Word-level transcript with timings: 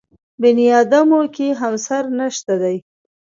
بنیاد 0.41 0.93
مو 1.09 1.21
کې 1.35 1.47
همسر 1.61 2.03
نشته 2.19 2.53
دی. 2.61 2.77